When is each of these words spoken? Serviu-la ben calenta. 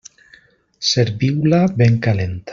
Serviu-la 0.93 1.63
ben 1.83 1.99
calenta. 2.09 2.49